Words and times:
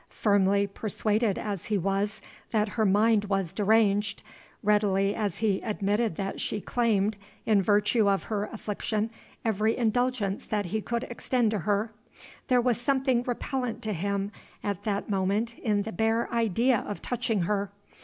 Firmly 0.09 0.65
persuaded 0.65 1.37
as 1.37 1.67
he 1.67 1.77
was 1.77 2.23
that 2.49 2.69
her 2.69 2.87
mind 2.87 3.25
was 3.25 3.53
deranged 3.53 4.23
readily 4.63 5.13
as 5.13 5.37
he 5.37 5.61
admitted 5.61 6.15
that 6.15 6.41
she 6.41 6.59
claimed, 6.59 7.17
in 7.45 7.61
virtue 7.61 8.09
of 8.09 8.23
her 8.23 8.45
affliction, 8.45 9.11
every 9.45 9.77
indulgence 9.77 10.43
that 10.43 10.65
he 10.65 10.81
could 10.81 11.03
extend 11.03 11.51
to 11.51 11.59
her 11.59 11.91
there 12.47 12.61
was 12.61 12.81
something 12.81 13.21
repellent 13.21 13.83
to 13.83 13.93
him 13.93 14.31
at 14.63 14.85
that 14.85 15.07
moment 15.07 15.55
in 15.59 15.83
the 15.83 15.91
bare 15.91 16.27
idea 16.33 16.79
of 16.87 17.03
touching 17.03 17.41
her. 17.43 17.69